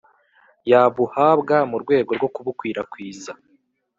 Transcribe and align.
yabuhabwa 0.71 1.57
mu 1.71 1.77
rwego 1.83 2.11
rwo 2.17 2.29
kubukwirakwiza 2.35 3.31